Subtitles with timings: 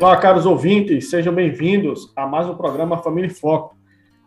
[0.00, 3.76] Olá, caros ouvintes, sejam bem-vindos a mais um programa Família em Foco.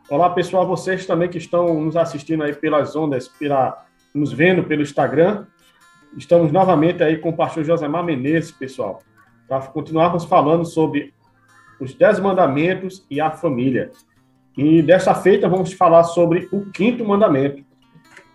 [0.10, 4.82] Olá, pessoal, vocês também que estão nos assistindo aí pelas ondas, pela, nos vendo pelo
[4.82, 5.46] Instagram.
[6.16, 9.02] Estamos novamente aí com o pastor Josemar Menezes, pessoal,
[9.48, 11.14] para continuarmos falando sobre
[11.80, 13.92] os Dez Mandamentos e a família.
[14.58, 17.64] E dessa feita vamos falar sobre o quinto mandamento.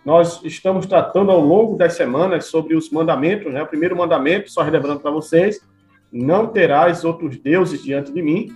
[0.05, 3.63] Nós estamos tratando ao longo das semanas sobre os mandamentos, né?
[3.63, 5.59] O primeiro mandamento, só relembrando para vocês,
[6.11, 8.55] não terás outros deuses diante de mim.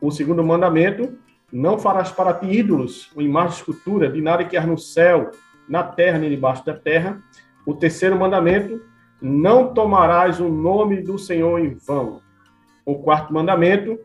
[0.00, 1.18] O segundo mandamento,
[1.52, 5.30] não farás para ti ídolos, uma imagem de escultura, de nada que há no céu,
[5.68, 7.22] na terra nem debaixo da terra.
[7.66, 8.80] O terceiro mandamento,
[9.20, 12.20] não tomarás o nome do Senhor em vão.
[12.84, 13.98] O quarto mandamento,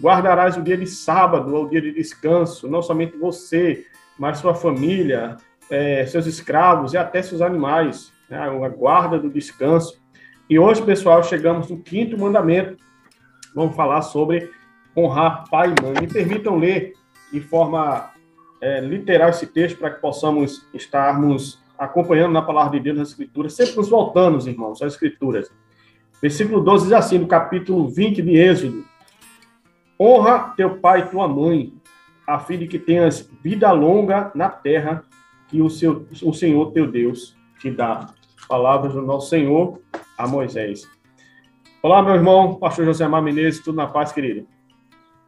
[0.00, 3.86] guardarás o dia de sábado, o dia de descanso, não somente você,
[4.18, 5.36] mas sua família,
[5.70, 10.02] é, seus escravos e até seus animais, né, a guarda do descanso.
[10.48, 12.76] E hoje, pessoal, chegamos no quinto mandamento.
[13.54, 14.50] Vamos falar sobre
[14.94, 15.94] honrar pai e mãe.
[16.02, 16.92] Me permitam ler
[17.32, 18.10] de forma
[18.60, 23.54] é, literal esse texto para que possamos estarmos acompanhando na palavra de Deus nas Escrituras,
[23.54, 25.50] sempre nos voltando, irmãos, às Escrituras.
[26.20, 28.84] Versículo 12 diz assim, no capítulo 20 de Êxodo:
[29.98, 31.72] Honra teu pai e tua mãe,
[32.26, 35.04] a fim de que tenhas vida longa na terra
[35.48, 38.10] que o, seu, o Senhor teu Deus te dá.
[38.46, 39.82] Palavras do nosso Senhor
[40.16, 40.88] a Moisés.
[41.82, 44.46] Olá, meu irmão, pastor José Mar Menezes, tudo na paz, querido?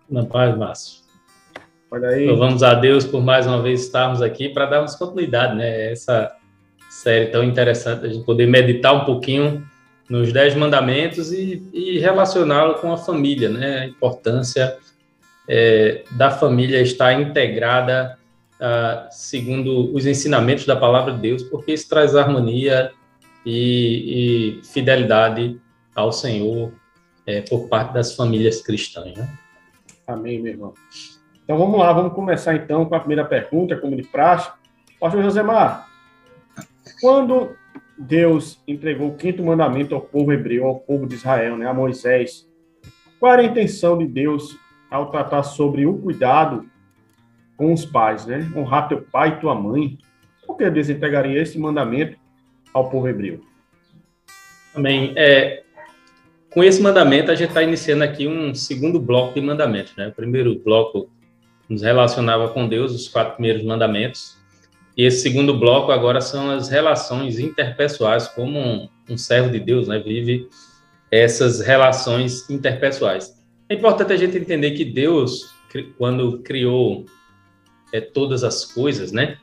[0.08, 1.02] Na paz, Márcio.
[1.90, 2.26] Olha aí.
[2.26, 5.92] Louvamos a Deus por mais uma vez estarmos aqui para darmos continuidade, né?
[5.92, 6.32] Essa
[6.88, 9.66] série tão interessante, a gente poder meditar um pouquinho
[10.08, 13.80] nos Dez Mandamentos e, e relacioná-lo com a família, né?
[13.80, 14.78] A importância
[15.48, 18.16] é, da família estar integrada
[19.10, 22.90] segundo os ensinamentos da palavra de Deus, porque isso traz harmonia,
[23.46, 25.60] e, e fidelidade
[25.94, 26.72] ao Senhor
[27.24, 29.16] é, por parte das famílias cristãs.
[29.16, 29.28] Né?
[30.06, 30.74] Amém, meu irmão.
[31.44, 34.50] Então vamos lá, vamos começar então com a primeira pergunta, como de praxe.
[34.98, 35.88] Pastor Josemar,
[37.00, 37.54] quando
[37.96, 42.48] Deus entregou o quinto mandamento ao povo hebreu, ao povo de Israel, né, a Moisés,
[43.20, 44.58] qual era a intenção de Deus
[44.90, 46.68] ao tratar sobre o cuidado
[47.56, 48.50] com os pais, né?
[48.54, 49.98] Honrar teu pai e tua mãe.
[50.46, 52.18] Por que Deus entregaria esse mandamento
[52.76, 53.40] ao povo hebreu.
[54.74, 55.14] Amém.
[55.16, 55.62] É,
[56.50, 59.96] com esse mandamento, a gente está iniciando aqui um segundo bloco de mandamentos.
[59.96, 60.08] Né?
[60.08, 61.10] O primeiro bloco
[61.68, 64.36] nos relacionava com Deus, os quatro primeiros mandamentos.
[64.96, 69.88] E esse segundo bloco agora são as relações interpessoais, como um, um servo de Deus
[69.88, 70.48] né, vive
[71.10, 73.42] essas relações interpessoais.
[73.68, 75.54] É importante a gente entender que Deus,
[75.98, 77.06] quando criou
[77.92, 79.38] é, todas as coisas, né,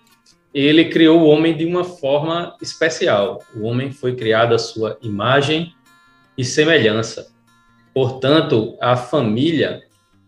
[0.53, 3.44] ele criou o homem de uma forma especial.
[3.56, 5.74] O homem foi criado à sua imagem
[6.38, 7.31] e semelhança.
[7.94, 9.81] Portanto, a família,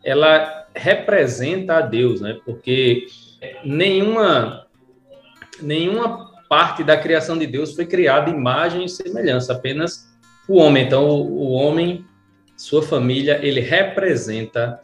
[0.03, 2.39] ela representa a Deus, né?
[2.43, 3.07] Porque
[3.63, 4.65] nenhuma
[5.61, 10.11] nenhuma parte da criação de Deus foi criada imagem e semelhança, apenas
[10.47, 10.85] o homem.
[10.85, 12.05] Então, o, o homem,
[12.57, 14.81] sua família, ele representa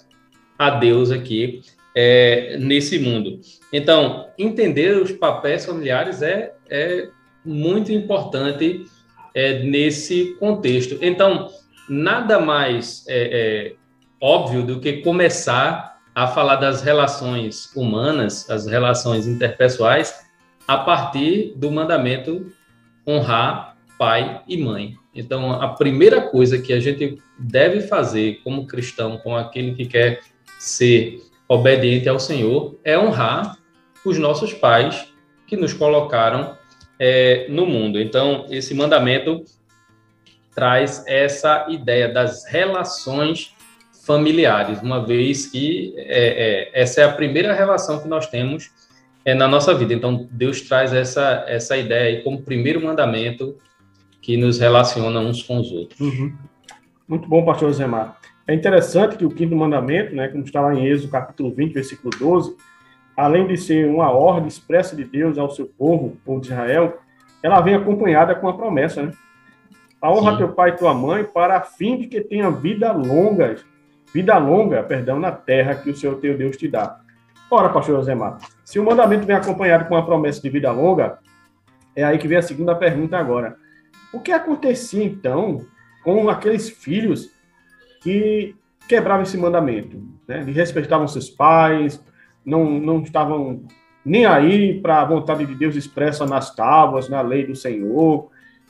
[0.57, 1.61] a Deus aqui
[1.95, 3.39] é, nesse mundo.
[3.71, 7.09] Então, entender os papéis familiares é, é
[7.43, 8.85] muito importante
[9.33, 10.97] é, nesse contexto.
[11.01, 11.49] Então,
[11.89, 13.73] nada mais é, é,
[14.19, 20.25] óbvio do que começar a falar das relações humanas, as relações interpessoais,
[20.67, 22.51] a partir do mandamento
[23.07, 24.95] honrar pai e mãe.
[25.13, 30.21] Então, a primeira coisa que a gente deve fazer como cristão, com aquele que quer
[30.59, 31.21] ser
[31.51, 33.57] obediente ao Senhor é honrar
[34.05, 35.11] os nossos pais
[35.45, 36.57] que nos colocaram
[36.97, 37.99] é, no mundo.
[37.99, 39.43] Então, esse mandamento
[40.55, 43.53] traz essa ideia das relações
[44.05, 48.71] familiares, uma vez que é, é, essa é a primeira relação que nós temos
[49.25, 49.93] é, na nossa vida.
[49.93, 53.57] Então, Deus traz essa, essa ideia aí como primeiro mandamento
[54.21, 55.99] que nos relaciona uns com os outros.
[55.99, 56.33] Uhum.
[57.07, 58.17] Muito bom, pastor Zemar.
[58.47, 62.09] É interessante que o quinto mandamento, né, como está lá em Êxodo capítulo 20, versículo
[62.17, 62.55] 12,
[63.15, 66.99] além de ser uma ordem expressa de Deus ao seu povo, o povo de Israel,
[67.43, 69.11] ela vem acompanhada com a promessa, né?
[70.03, 70.37] honra Sim.
[70.37, 73.57] teu pai e tua mãe para a fim de que tenha vida longa,
[74.13, 76.99] vida longa, perdão, na terra que o Senhor teu Deus te dá.
[77.49, 81.19] Ora, pastor Josemar, se o mandamento vem acompanhado com uma promessa de vida longa,
[81.95, 83.55] é aí que vem a segunda pergunta agora.
[84.13, 85.65] O que acontecia então
[86.03, 87.29] com aqueles filhos
[88.01, 88.55] que
[88.87, 90.01] quebravam esse mandamento?
[90.27, 90.43] Né?
[90.43, 92.03] Respeitavam seus pais,
[92.45, 93.63] não, não estavam
[94.03, 98.29] nem aí para a vontade de Deus expressa nas tábuas, na lei do Senhor,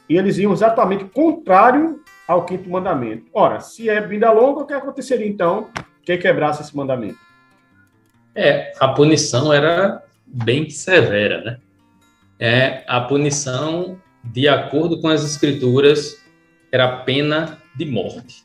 [0.10, 3.25] e eles iam exatamente contrário ao quinto mandamento.
[3.33, 5.69] Ora, se é vida longa, o que aconteceria então
[6.04, 7.18] que quebrasse esse mandamento?
[8.36, 11.57] É, a punição era bem severa, né?
[12.39, 16.18] É, a punição, de acordo com as escrituras,
[16.72, 18.44] era pena de morte.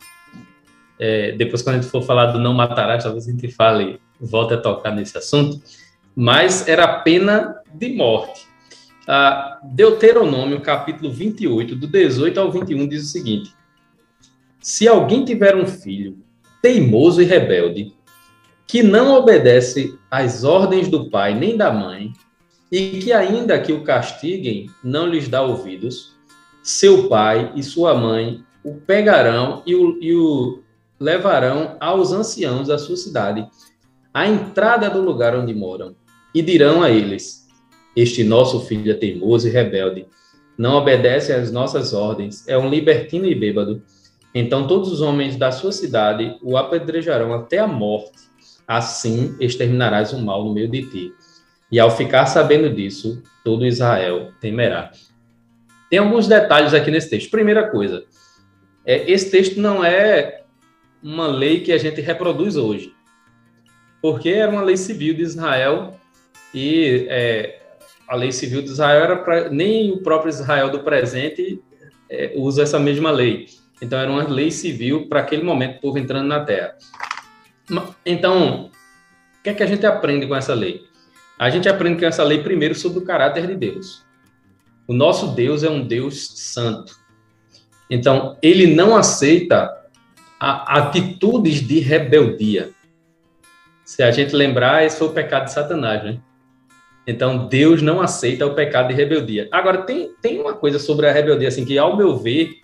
[0.98, 4.54] É, depois, quando a gente for falar do não matarás, talvez a gente fale, volte
[4.54, 5.60] a tocar nesse assunto,
[6.14, 8.46] mas era pena de morte.
[9.06, 13.54] Ah, Deuteronômio, capítulo 28, do 18 ao 21, diz o seguinte:
[14.60, 16.18] Se alguém tiver um filho
[16.62, 17.92] teimoso e rebelde,
[18.66, 22.12] que não obedece às ordens do pai nem da mãe,
[22.72, 26.16] e que ainda que o castiguem, não lhes dá ouvidos,
[26.62, 30.64] seu pai e sua mãe o pegarão e o, e o
[30.98, 33.46] levarão aos anciãos da sua cidade,
[34.12, 35.94] à entrada do lugar onde moram,
[36.34, 37.46] e dirão a eles:
[37.94, 40.06] Este nosso filho é teimoso e rebelde,
[40.56, 43.82] não obedece às nossas ordens, é um libertino e bêbado.
[44.34, 48.26] Então todos os homens da sua cidade o apedrejarão até a morte.
[48.66, 51.12] Assim exterminarás o mal no meio de ti.
[51.70, 54.90] E ao ficar sabendo disso, todo Israel temerá.
[55.90, 57.30] Tem alguns detalhes aqui nesse texto.
[57.30, 58.04] Primeira coisa,
[58.84, 60.42] é, esse texto não é
[61.06, 62.92] uma lei que a gente reproduz hoje,
[64.02, 66.00] porque era uma lei civil de Israel
[66.52, 67.60] e é,
[68.08, 71.62] a lei civil de Israel era para nem o próprio Israel do presente
[72.10, 73.46] é, usa essa mesma lei.
[73.80, 76.74] Então era uma lei civil para aquele momento o povo entrando na Terra.
[78.04, 80.82] Então, o que é que a gente aprende com essa lei?
[81.38, 84.04] A gente aprende com essa lei primeiro sobre o caráter de Deus.
[84.88, 86.96] O nosso Deus é um Deus santo.
[87.88, 89.85] Então, ele não aceita
[90.38, 92.70] atitudes de rebeldia.
[93.84, 96.18] Se a gente lembrar, esse foi o pecado de Satanás, né?
[97.06, 99.48] Então, Deus não aceita o pecado de rebeldia.
[99.52, 102.60] Agora, tem, tem uma coisa sobre a rebeldia, assim, que, ao meu ver,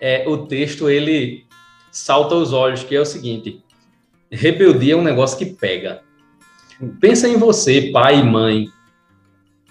[0.00, 1.44] é, o texto, ele
[1.90, 3.62] salta aos olhos, que é o seguinte,
[4.30, 6.02] rebeldia é um negócio que pega.
[7.00, 8.68] Pensa em você, pai e mãe,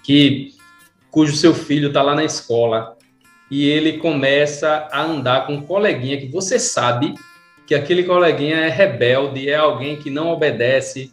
[0.04, 0.52] que
[1.10, 2.97] cujo seu filho está lá na escola
[3.50, 7.14] e ele começa a andar com um coleguinha que você sabe
[7.66, 11.12] que aquele coleguinha é rebelde, é alguém que não obedece,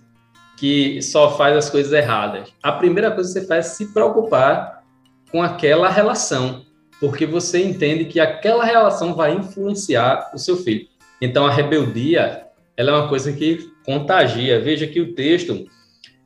[0.58, 2.54] que só faz as coisas erradas.
[2.64, 4.84] A primeira coisa que você faz é se preocupar
[5.32, 6.66] com aquela relação,
[7.00, 10.88] porque você entende que aquela relação vai influenciar o seu filho.
[11.22, 12.46] Então a rebeldia,
[12.78, 14.62] ela é uma coisa que contagia.
[14.62, 15.68] Veja que o texto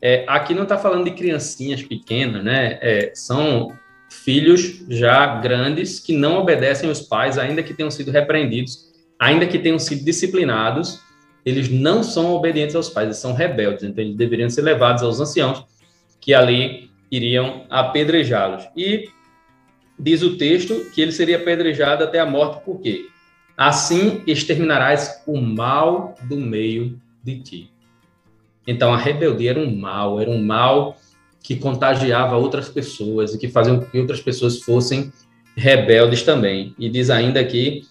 [0.01, 2.77] é, aqui não está falando de criancinhas pequenas, né?
[2.81, 3.73] É, são
[4.09, 8.89] filhos já grandes que não obedecem aos pais, ainda que tenham sido repreendidos,
[9.19, 10.99] ainda que tenham sido disciplinados,
[11.45, 15.19] eles não são obedientes aos pais, eles são rebeldes, então eles deveriam ser levados aos
[15.19, 15.63] anciãos,
[16.19, 18.67] que ali iriam apedrejá-los.
[18.75, 19.09] E
[19.97, 23.07] diz o texto que ele seria apedrejado até a morte, por quê?
[23.57, 27.71] Assim exterminarás o mal do meio de ti.
[28.65, 30.97] Então a rebeldia era um mal, era um mal
[31.41, 35.11] que contagiava outras pessoas e que fazia com que outras pessoas fossem
[35.55, 36.75] rebeldes também.
[36.77, 37.83] E diz ainda aqui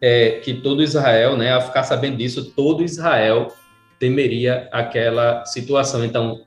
[0.00, 3.52] é, que todo Israel, né, ao ficar sabendo disso, todo Israel
[3.98, 6.04] temeria aquela situação.
[6.04, 6.42] Então,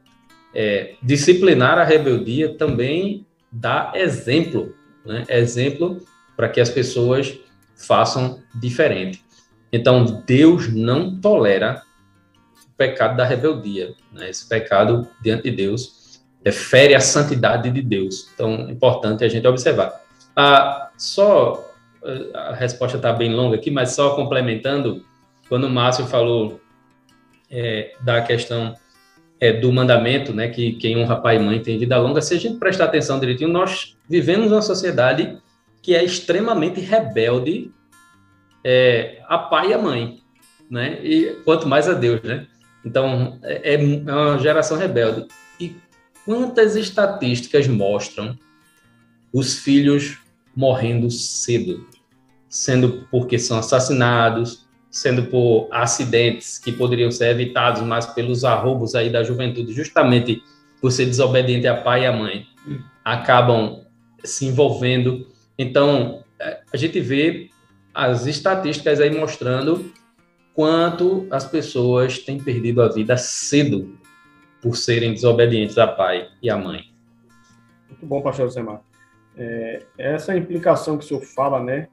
[0.54, 4.74] é, disciplinar a rebeldia também dá exemplo,
[5.06, 6.02] né, exemplo
[6.36, 7.38] para que as pessoas
[7.76, 9.24] façam diferente.
[9.72, 11.82] Então, Deus não tolera
[12.68, 13.94] o pecado da rebeldia.
[14.12, 14.30] Né?
[14.30, 16.03] Esse pecado diante de Deus
[16.44, 18.30] é, fere a santidade de Deus.
[18.34, 20.02] Então, é importante a gente observar.
[20.36, 21.74] Ah, só,
[22.34, 25.06] a resposta está bem longa aqui, mas só complementando,
[25.48, 26.60] quando o Márcio falou
[27.50, 28.76] é, da questão
[29.40, 32.40] é, do mandamento, né, que quem honra pai e mãe tem vida longa, se a
[32.40, 35.38] gente prestar atenção direitinho, nós vivemos uma sociedade
[35.82, 37.72] que é extremamente rebelde
[38.64, 40.20] é, a pai e a mãe,
[40.70, 42.48] né, e quanto mais a Deus, né.
[42.86, 45.26] Então, é, é uma geração rebelde.
[45.60, 45.76] E
[46.26, 48.38] Quantas estatísticas mostram
[49.34, 50.20] os filhos
[50.56, 51.86] morrendo cedo,
[52.48, 59.10] sendo porque são assassinados, sendo por acidentes que poderiam ser evitados, mas pelos arroubos aí
[59.10, 60.42] da juventude, justamente
[60.80, 62.46] por ser desobediente a pai e a mãe,
[63.04, 63.82] acabam
[64.24, 65.28] se envolvendo.
[65.58, 67.50] Então, é, a gente vê
[67.94, 69.92] as estatísticas aí mostrando
[70.54, 73.98] quanto as pessoas têm perdido a vida cedo
[74.64, 76.86] por serem desobedientes a pai e a mãe.
[77.90, 78.82] Muito bom, pastor Semar.
[79.38, 81.90] É, essa implicação que o senhor fala, né,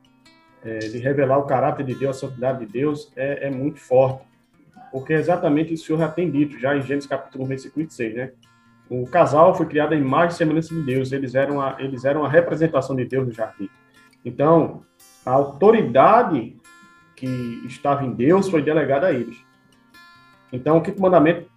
[0.64, 4.24] é, de revelar o caráter de Deus, a santidade de Deus, é, é, muito forte.
[4.92, 8.14] Porque é exatamente o senhor já tem dito, já em Gênesis capítulo 1, versículo 26,
[8.14, 8.32] né?
[8.88, 12.24] O casal foi criado em imagem e semelhança de Deus, eles eram, a, eles eram
[12.24, 13.68] a representação de Deus no jardim.
[14.24, 14.82] Então,
[15.24, 16.56] a autoridade
[17.16, 17.26] que
[17.66, 19.36] estava em Deus foi delegada a eles.
[20.52, 21.50] Então, o quinto mandamento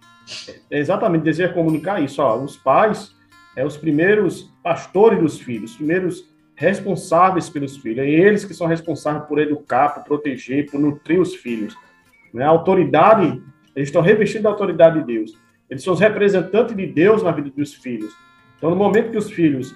[0.70, 2.22] exatamente deseja comunicar isso.
[2.22, 3.14] Ó, os pais
[3.56, 7.98] é os primeiros pastores dos filhos, os primeiros responsáveis pelos filhos.
[7.98, 11.76] É eles que são responsáveis por educar, por proteger, por nutrir os filhos.
[12.32, 12.44] Né?
[12.44, 13.42] A autoridade,
[13.74, 15.38] eles estão revestidos da autoridade de Deus.
[15.68, 18.14] Eles são os representantes de Deus na vida dos filhos.
[18.56, 19.74] Então, no momento que os filhos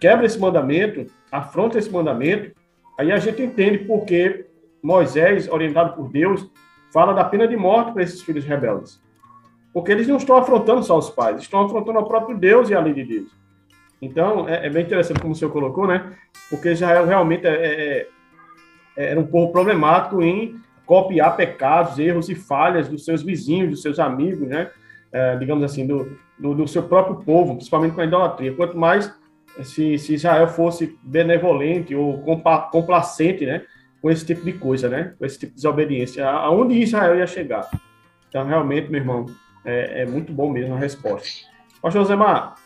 [0.00, 2.52] quebram esse mandamento, afrontam esse mandamento,
[2.98, 4.46] aí a gente entende por que
[4.82, 6.50] Moisés, orientado por Deus,
[6.92, 9.00] fala da pena de morte para esses filhos rebeldes.
[9.72, 12.80] Porque eles não estão afrontando só os pais, estão afrontando o próprio Deus e a
[12.80, 13.38] lei de Deus.
[14.00, 16.12] Então, é, é bem interessante como o senhor colocou, né?
[16.48, 18.08] Porque Israel realmente é, é,
[18.96, 20.56] é, era um povo problemático em
[20.86, 24.70] copiar pecados, erros e falhas dos seus vizinhos, dos seus amigos, né?
[25.10, 28.54] É, digamos assim, do, do, do, seu próprio povo, principalmente com a idolatria.
[28.54, 29.12] Quanto mais
[29.62, 32.22] se, se Israel fosse benevolente ou
[32.70, 33.62] complacente, né?
[34.00, 35.14] Com esse tipo de coisa, né?
[35.18, 36.28] Com esse tipo de desobediência.
[36.28, 37.68] Aonde Israel ia chegar?
[38.28, 39.26] Então, realmente, meu irmão,
[39.64, 41.46] é, é muito bom mesmo a resposta.
[41.80, 42.56] Pastor Josemar,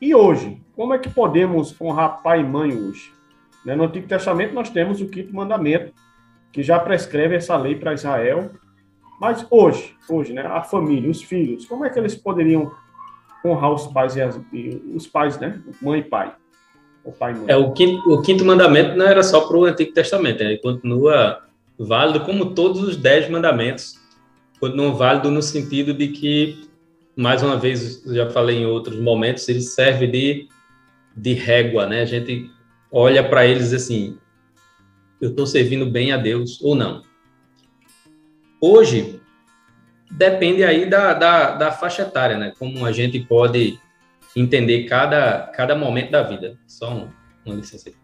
[0.00, 0.60] e hoje?
[0.76, 3.12] Como é que podemos honrar pai e mãe hoje?
[3.64, 5.92] Né, no Antigo Testamento nós temos o quinto mandamento,
[6.52, 8.50] que já prescreve essa lei para Israel.
[9.20, 12.70] Mas hoje, hoje, né, a família, os filhos, como é que eles poderiam
[13.44, 16.34] honrar os pais e, as, e os pais, né, mãe e pai?
[17.04, 17.44] O pai e mãe.
[17.48, 21.42] É o quinto, o quinto mandamento não era só para o Antigo Testamento, ele continua
[21.78, 24.03] válido como todos os dez mandamentos
[24.64, 26.66] continua válido no sentido de que,
[27.14, 30.48] mais uma vez, já falei em outros momentos, ele serve de,
[31.14, 32.00] de régua, né?
[32.00, 32.50] A gente
[32.90, 34.16] olha para eles assim,
[35.20, 37.02] eu estou servindo bem a Deus ou não.
[38.58, 39.20] Hoje,
[40.10, 42.54] depende aí da, da, da faixa etária, né?
[42.58, 43.78] Como a gente pode
[44.34, 46.58] entender cada, cada momento da vida.
[46.66, 47.08] Só um,
[47.44, 47.94] uma licença aí.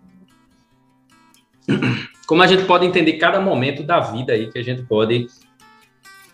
[2.26, 5.26] Como a gente pode entender cada momento da vida aí que a gente pode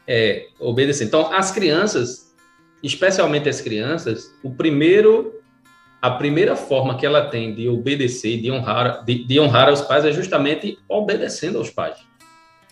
[0.06, 1.04] é, obedecer.
[1.04, 2.34] Então, as crianças,
[2.82, 5.40] especialmente as crianças, o primeiro,
[6.00, 10.04] a primeira forma que ela tem de obedecer, de honrar, de, de honrar aos pais
[10.04, 11.98] é justamente obedecendo aos pais,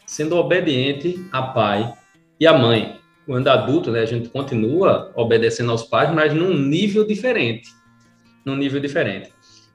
[0.06, 1.92] sendo obediente a pai
[2.38, 3.00] e a mãe.
[3.26, 7.70] Quando adulto, né, a gente continua obedecendo aos pais, mas num nível diferente,
[8.44, 9.32] num nível diferente.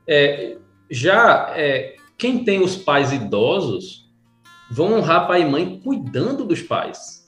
[0.08, 0.56] É,
[0.90, 4.08] já é, quem tem os pais idosos
[4.70, 7.19] vão honrar pai e mãe cuidando dos pais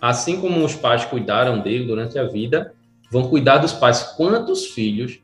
[0.00, 2.74] assim como os pais cuidaram dele durante a vida,
[3.10, 4.02] vão cuidar dos pais.
[4.16, 5.20] Quantos filhos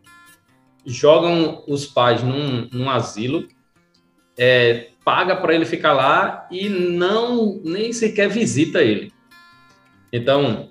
[0.85, 3.47] jogam os pais num, num asilo,
[4.37, 9.13] é, paga para ele ficar lá e não nem sequer visita ele.
[10.13, 10.71] Então,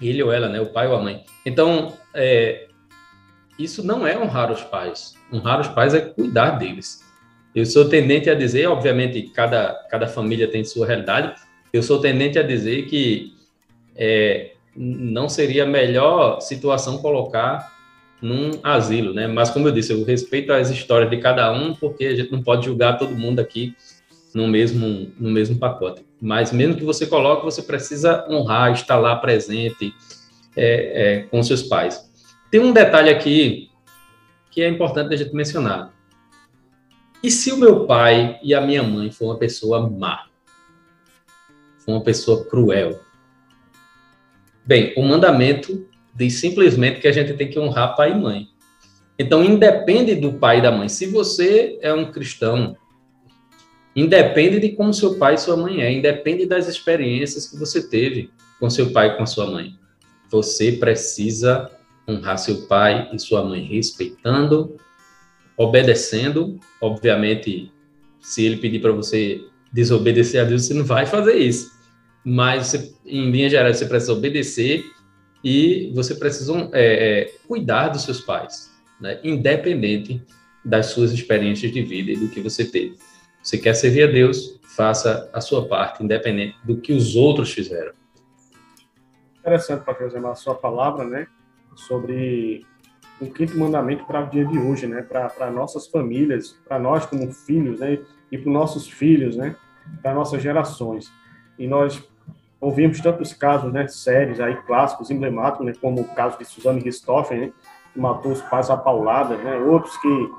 [0.00, 1.24] ele ou ela, né, o pai ou a mãe.
[1.44, 2.68] Então, é,
[3.58, 5.14] isso não é honrar os pais.
[5.32, 7.04] Honrar os pais é cuidar deles.
[7.54, 11.34] Eu sou tendente a dizer, obviamente, cada, cada família tem sua realidade,
[11.72, 13.32] eu sou tendente a dizer que
[13.96, 17.76] é, não seria a melhor situação colocar
[18.20, 19.26] num asilo, né?
[19.26, 22.42] Mas como eu disse, eu respeito as histórias de cada um, porque a gente não
[22.42, 23.74] pode julgar todo mundo aqui
[24.34, 26.04] no mesmo no mesmo pacote.
[26.20, 29.94] Mas mesmo que você coloque, você precisa honrar, estar lá presente
[30.56, 32.08] é, é, com seus pais.
[32.50, 33.70] Tem um detalhe aqui
[34.50, 35.92] que é importante a gente mencionar.
[37.22, 40.26] E se o meu pai e a minha mãe for uma pessoa má?
[41.88, 43.00] Uma pessoa cruel.
[44.64, 48.48] Bem, o mandamento diz simplesmente que a gente tem que honrar pai e mãe.
[49.18, 50.88] Então, independe do pai e da mãe.
[50.88, 52.76] Se você é um cristão,
[53.96, 58.30] independe de como seu pai e sua mãe é, independe das experiências que você teve
[58.60, 59.74] com seu pai e com a sua mãe.
[60.30, 61.70] Você precisa
[62.06, 64.76] honrar seu pai e sua mãe respeitando,
[65.56, 66.60] obedecendo.
[66.80, 67.72] Obviamente,
[68.20, 69.40] se ele pedir para você
[69.72, 71.77] desobedecer a Deus, você não vai fazer isso
[72.28, 74.84] mas você, em linha geral você precisa obedecer
[75.42, 78.70] e você precisa é, é, cuidar dos seus pais,
[79.00, 79.18] né?
[79.24, 80.22] independente
[80.62, 82.98] das suas experiências de vida e do que você teve.
[83.42, 87.92] Você quer servir a Deus, faça a sua parte, independente do que os outros fizeram.
[89.38, 91.26] Interessante, Pastor a sua palavra, né,
[91.74, 92.66] sobre
[93.22, 95.00] um quinto mandamento para o dia de hoje, né?
[95.00, 97.98] Para nossas famílias, para nós como filhos, né?
[98.30, 99.56] E para nossos filhos, né?
[100.02, 101.10] Para nossas gerações.
[101.58, 102.00] E nós
[102.60, 103.86] ouvimos tantos casos, né?
[103.86, 105.72] Séries aí clássicos, emblemáticos, né?
[105.80, 107.52] Como o caso de Suzane Ristoffen, né?
[107.92, 109.56] Que matou os pais a paulada, né?
[109.56, 110.30] Outros que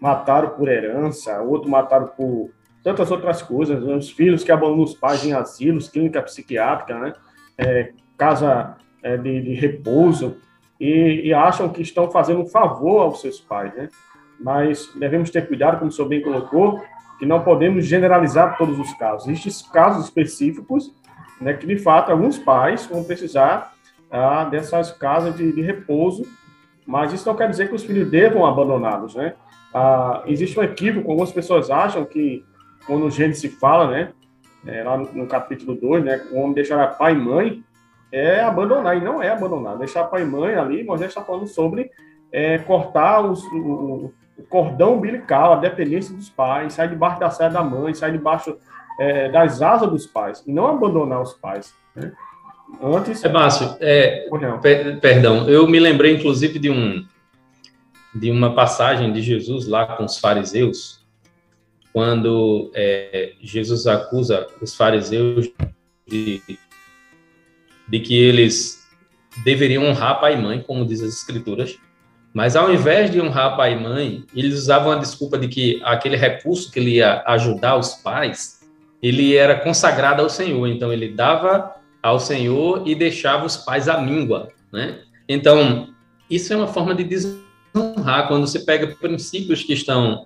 [0.00, 2.50] mataram por herança, outros mataram por
[2.82, 3.94] tantas outras coisas, né?
[3.96, 7.12] os filhos que abandonam os pais em asilos, clínica psiquiátrica, né?
[7.56, 10.36] É, casa é, de, de, repouso,
[10.78, 13.88] e, e, acham que estão fazendo um favor aos seus pais, né?
[14.38, 16.82] Mas devemos ter cuidado, como o senhor bem colocou,
[17.18, 19.28] que não podemos generalizar todos os casos.
[19.28, 20.92] Existem casos específicos,
[21.40, 23.74] né, que de fato alguns pais vão precisar
[24.10, 26.22] ah, dessas casas de, de repouso,
[26.86, 29.34] mas isso não quer dizer que os filhos devam abandoná-los, né?
[29.72, 32.44] Ah, existe um equívoco, algumas pessoas acham que
[32.86, 34.12] quando o Gênesis se fala, né,
[34.66, 37.64] é, lá no, no, capítulo 2, né, o homem deixará pai e mãe,
[38.12, 39.76] é abandonar, e não é abandonar.
[39.76, 41.90] Deixar pai e mãe ali, Moisés está falando sobre
[42.30, 47.50] é, cortar os, o, o, cordão umbilical, a dependência dos pais, sair debaixo da saia
[47.50, 48.56] da mãe, sair debaixo
[48.98, 51.74] é, das asas dos pais, e não abandonar os pais.
[51.94, 52.12] Né?
[52.82, 53.24] Antes.
[53.24, 54.28] É, Márcio, é,
[54.60, 57.04] per, perdão, eu me lembrei, inclusive, de um
[58.14, 61.00] de uma passagem de Jesus lá com os fariseus,
[61.92, 65.50] quando é, Jesus acusa os fariseus
[66.06, 66.40] de,
[67.88, 68.86] de que eles
[69.42, 71.76] deveriam honrar pai e mãe, como diz as escrituras,
[72.32, 76.16] mas ao invés de honrar pai e mãe, eles usavam a desculpa de que aquele
[76.16, 78.60] recurso que ele ia ajudar os pais,
[79.04, 84.00] ele era consagrado ao Senhor, então ele dava ao Senhor e deixava os pais à
[84.00, 85.00] míngua, né?
[85.28, 85.88] Então,
[86.30, 90.24] isso é uma forma de desonrar quando você pega princípios que estão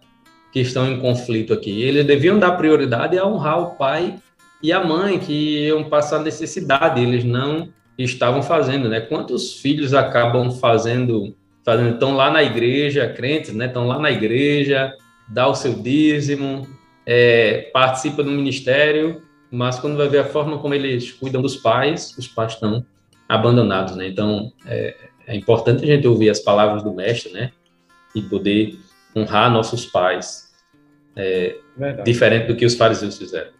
[0.52, 1.82] que estão em conflito aqui.
[1.82, 4.16] Eles deviam dar prioridade a honrar o pai
[4.62, 7.68] e a mãe que iam passar necessidade, eles não
[7.98, 9.00] estavam fazendo, né?
[9.00, 13.66] Quantos filhos acabam fazendo, fazendo estão lá na igreja, crentes, né?
[13.66, 14.94] Estão lá na igreja,
[15.28, 16.77] dá o seu dízimo,
[17.10, 22.14] é, participa do ministério, mas quando vai ver a forma como eles cuidam dos pais,
[22.18, 22.84] os pais estão
[23.26, 24.06] abandonados, né?
[24.06, 24.94] Então é,
[25.26, 27.50] é importante a gente ouvir as palavras do mestre, né?
[28.14, 28.78] E poder
[29.16, 30.52] honrar nossos pais,
[31.16, 31.56] é,
[32.04, 33.52] diferente do que os fariseus fizeram.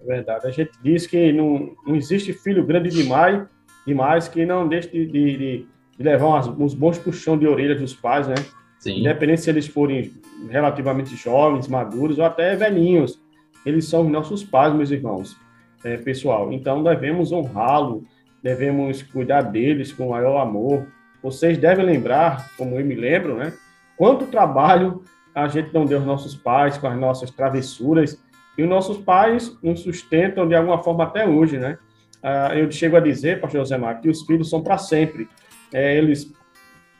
[0.00, 0.46] É verdade.
[0.46, 3.46] A gente diz que não, não existe filho grande demais,
[3.86, 5.66] demais que não deixe de, de, de
[6.02, 8.34] levar umas, uns bons puxão de orelha dos pais, né?
[8.78, 9.00] Sim.
[9.00, 10.12] Independente se eles forem
[10.48, 13.20] relativamente jovens, maduros ou até velhinhos.
[13.66, 15.36] Eles são nossos pais, meus irmãos,
[15.84, 16.52] é, pessoal.
[16.52, 18.04] Então devemos honrá-lo,
[18.42, 20.86] devemos cuidar deles com maior amor.
[21.22, 23.52] Vocês devem lembrar, como eu me lembro, né?
[23.96, 25.02] Quanto trabalho
[25.34, 28.20] a gente não deu aos nossos pais com as nossas travessuras,
[28.56, 31.78] e os nossos pais nos sustentam de alguma forma até hoje, né?
[32.20, 35.28] Ah, eu chego a dizer, pastor José Mar, que os filhos são para sempre.
[35.72, 36.32] É, eles,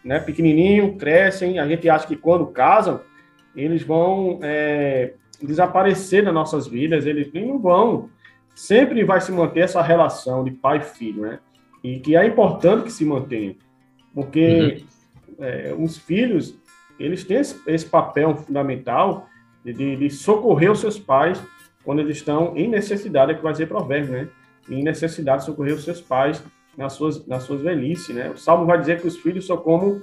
[0.08, 3.02] né, pequenininho, crescem, a gente acha que quando casam,
[3.54, 8.08] eles vão é, desaparecer das nossas vidas, eles não vão.
[8.54, 11.40] Sempre vai se manter essa relação de pai e filho, né?
[11.84, 13.54] E que é importante que se mantenha,
[14.14, 14.82] porque
[15.28, 15.44] uhum.
[15.44, 16.58] é, os filhos,
[16.98, 19.28] eles têm esse, esse papel fundamental
[19.62, 21.40] de, de, socorrer os seus pais
[21.84, 24.28] quando eles estão em necessidade, é que vai dizer provérbio, né?
[24.70, 26.42] Em necessidade de socorrer os seus pais
[26.78, 28.30] nas suas, nas suas velhices, né?
[28.30, 30.00] O Salmo vai dizer que os filhos são como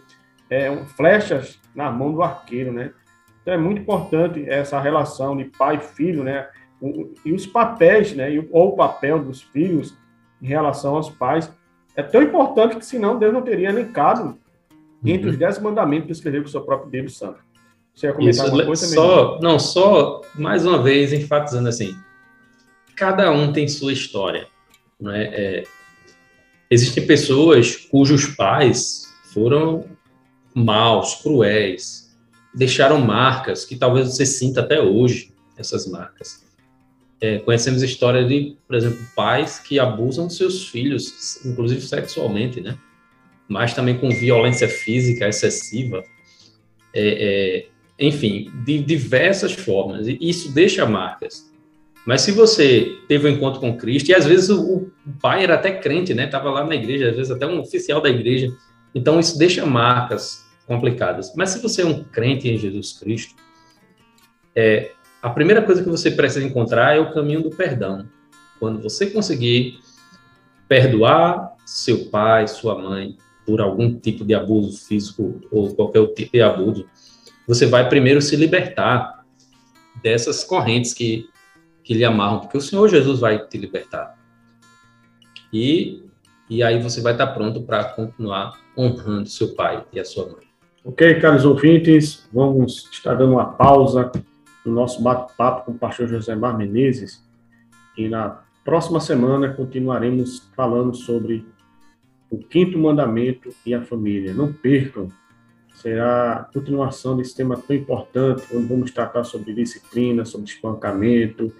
[0.50, 2.92] é, flechas na mão do arqueiro, né?
[3.42, 6.50] Então é muito importante essa relação de pai e filho, né?
[7.24, 8.28] E os papéis, né?
[8.52, 9.96] Ou o papel dos filhos
[10.42, 11.50] em relação aos pais
[11.96, 14.38] é tão importante que senão Deus não teria elencado
[15.06, 15.32] entre uhum.
[15.32, 17.40] os dez mandamentos que escreveu com o seu próprio Deus Santo.
[17.94, 21.96] Você ia comentar Isso, coisa só, Não, só mais uma vez enfatizando assim,
[22.98, 24.48] cada um tem sua história.
[25.00, 25.24] Né?
[25.32, 25.64] É,
[26.70, 29.86] existem pessoas cujos pais foram
[30.54, 32.16] maus, cruéis,
[32.54, 36.46] deixaram marcas que talvez você sinta até hoje, essas marcas.
[37.20, 42.62] É, conhecemos a história de, por exemplo, pais que abusam dos seus filhos, inclusive sexualmente,
[42.62, 42.78] né?
[43.48, 46.04] Mas também com violência física excessiva.
[46.94, 50.08] É, é, enfim, de diversas formas.
[50.08, 51.52] E isso deixa marcas.
[52.06, 54.92] Mas se você teve um encontro com Cristo, e às vezes o, o
[55.22, 56.26] pai era até crente, né?
[56.26, 58.56] Estava lá na igreja, às vezes até um oficial da igreja.
[58.94, 61.34] Então isso deixa marcas complicadas.
[61.36, 63.36] Mas se você é um crente em Jesus Cristo,
[64.56, 64.92] é,
[65.22, 68.08] a primeira coisa que você precisa encontrar é o caminho do perdão.
[68.60, 69.80] Quando você conseguir
[70.68, 76.42] perdoar seu pai, sua mãe, por algum tipo de abuso físico ou qualquer tipo de
[76.42, 76.88] abuso,
[77.48, 79.24] você vai primeiro se libertar
[80.02, 81.28] dessas correntes que,
[81.86, 84.18] que lhe amarram, porque o Senhor Jesus vai te libertar.
[85.54, 86.04] E,
[86.50, 90.46] e aí você vai estar pronto para continuar honrando seu pai e a sua mãe.
[90.84, 94.12] Ok, caros ouvintes, vamos estar dando uma pausa
[94.66, 97.24] no nosso bate-papo com o pastor José Mar Menezes
[97.96, 101.46] e na próxima semana continuaremos falando sobre
[102.32, 104.34] o quinto mandamento e a família.
[104.34, 105.08] Não percam,
[105.74, 111.54] será a continuação desse tema tão importante, onde vamos tratar sobre disciplina, sobre espancamento,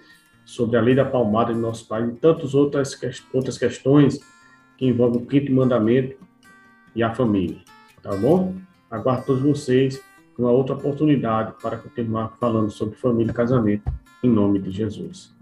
[0.46, 2.98] sobre a lei da palmada de nosso Pai e tantas outras,
[3.34, 4.18] outras questões
[4.78, 6.16] que envolvem o quinto mandamento
[6.94, 7.58] e a família.
[8.02, 8.54] Tá bom?
[8.90, 10.00] Aguardo todos vocês
[10.38, 13.90] uma outra oportunidade para continuar falando sobre família e casamento,
[14.22, 15.35] em nome de Jesus.